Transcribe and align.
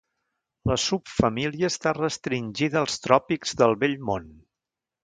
La 0.69 0.77
subfamília 0.83 1.69
està 1.75 1.93
restringida 1.99 2.81
als 2.83 2.99
tròpics 3.07 3.57
del 3.63 3.79
Vell 3.85 3.99
Món. 4.11 4.29